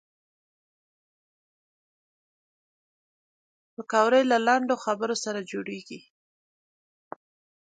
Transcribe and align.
پکورې 3.75 4.21
له 4.31 4.37
لنډو 4.47 4.75
خبرو 4.85 5.15
سره 5.23 5.39
جوړېږي 5.51 5.99